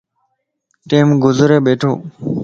ٽيم 0.89 1.07
گزري 1.23 1.57
ٻيھڻو 1.65 1.91